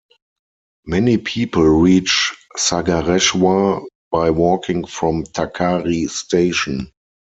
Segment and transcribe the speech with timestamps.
[0.87, 6.91] Many people reach Sagareshwar by walking from Takari station.